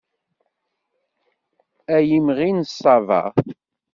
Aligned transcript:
Ay 1.95 2.07
imɣi 2.17 2.49
n 2.51 2.59
ṣṣaba. 2.71 3.21